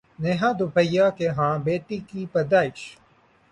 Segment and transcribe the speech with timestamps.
[0.21, 2.79] نیہا دھوپیا کے ہاں بیٹی کی پیدائش